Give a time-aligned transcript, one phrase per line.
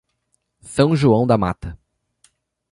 [0.63, 1.77] São João da Mata